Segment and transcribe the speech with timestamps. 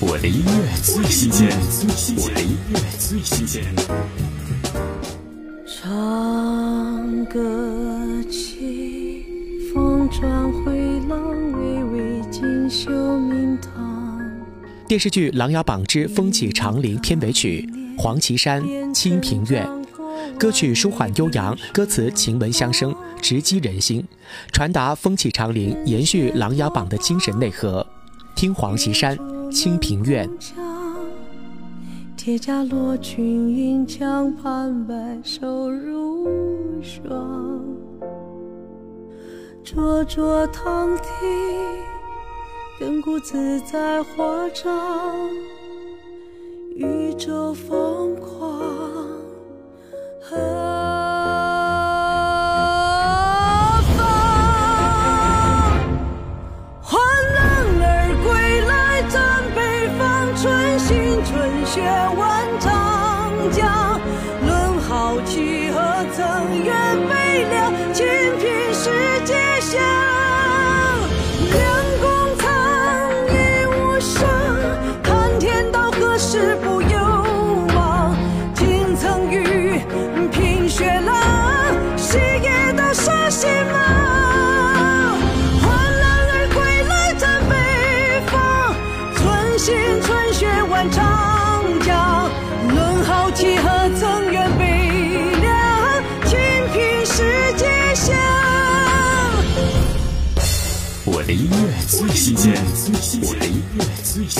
[0.00, 1.48] 我的音乐最新鲜，
[2.16, 3.64] 我的音乐最新鲜。
[5.66, 9.24] 长歌起，
[9.74, 11.20] 风转回浪，
[11.52, 14.20] 微微锦绣名堂。
[14.86, 17.68] 电视剧《琅琊榜之风起长林》片尾曲
[18.00, 18.62] 《黄绮珊·
[18.94, 19.64] 清平乐》，
[20.38, 24.06] 歌曲舒缓悠扬，歌词情文相生，直击人心，
[24.52, 27.84] 传达风起长林延续琅琊榜的精神内核。
[28.36, 29.18] 听黄绮珊。
[29.50, 30.28] 清平乐，
[32.16, 36.28] 铁甲罗裙银枪盘白首如
[36.82, 37.64] 霜，
[39.64, 41.02] 灼灼堂弟，
[42.84, 44.70] 亘古自在华章，
[46.76, 47.97] 宇宙风
[61.68, 62.16] 血染
[62.58, 64.00] 长江，
[64.46, 66.74] 论豪气何曾愿
[67.10, 67.70] 悲凉？
[101.10, 101.56] 我的音乐
[101.86, 102.52] 最新鲜，
[103.22, 104.37] 我的音乐最新鲜。